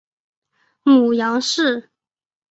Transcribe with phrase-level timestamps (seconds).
[0.81, 1.91] 母杨氏。